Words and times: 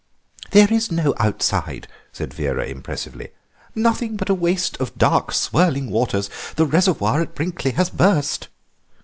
"There 0.49 0.67
is 0.73 0.91
no 0.91 1.13
outside," 1.19 1.87
said 2.11 2.33
Vera 2.33 2.65
impressively, 2.65 3.27
"nothing 3.75 4.15
but 4.17 4.31
a 4.31 4.33
waste 4.33 4.75
of 4.77 4.97
dark, 4.97 5.31
swirling 5.31 5.91
waters. 5.91 6.27
The 6.55 6.65
reservoir 6.65 7.21
at 7.21 7.35
Brinkley 7.35 7.73
has 7.73 7.91
burst." 7.91 8.47